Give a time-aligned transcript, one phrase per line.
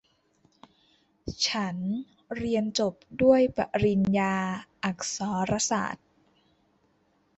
[1.47, 1.77] ฉัน
[2.35, 4.35] เรียนจบด้วยปริญญา
[4.85, 5.17] อักษ
[5.49, 6.07] รศาสตร์